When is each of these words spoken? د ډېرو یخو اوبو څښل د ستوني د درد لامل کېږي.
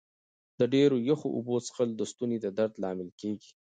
د 0.59 0.61
ډېرو 0.73 0.97
یخو 1.09 1.27
اوبو 1.37 1.55
څښل 1.65 1.89
د 1.95 2.01
ستوني 2.11 2.37
د 2.41 2.47
درد 2.57 2.73
لامل 2.83 3.09
کېږي. 3.19 3.51